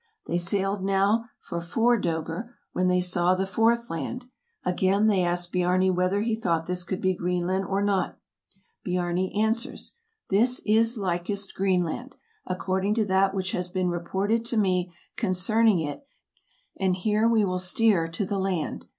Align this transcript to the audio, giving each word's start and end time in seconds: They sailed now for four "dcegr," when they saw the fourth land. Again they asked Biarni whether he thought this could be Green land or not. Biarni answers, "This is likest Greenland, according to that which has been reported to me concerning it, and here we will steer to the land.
They 0.25 0.39
sailed 0.39 0.83
now 0.83 1.25
for 1.39 1.61
four 1.61 1.95
"dcegr," 2.01 2.55
when 2.73 2.87
they 2.87 3.01
saw 3.01 3.35
the 3.35 3.45
fourth 3.45 3.91
land. 3.91 4.25
Again 4.65 5.05
they 5.05 5.23
asked 5.23 5.51
Biarni 5.53 5.91
whether 5.93 6.21
he 6.21 6.33
thought 6.35 6.65
this 6.65 6.83
could 6.83 7.01
be 7.01 7.13
Green 7.13 7.45
land 7.45 7.65
or 7.65 7.83
not. 7.83 8.17
Biarni 8.83 9.31
answers, 9.37 9.93
"This 10.31 10.59
is 10.65 10.97
likest 10.97 11.53
Greenland, 11.53 12.15
according 12.47 12.95
to 12.95 13.05
that 13.05 13.35
which 13.35 13.51
has 13.51 13.69
been 13.69 13.89
reported 13.89 14.43
to 14.45 14.57
me 14.57 14.91
concerning 15.17 15.77
it, 15.77 16.03
and 16.79 16.95
here 16.95 17.27
we 17.29 17.45
will 17.45 17.59
steer 17.59 18.07
to 18.07 18.25
the 18.25 18.39
land. 18.39 18.85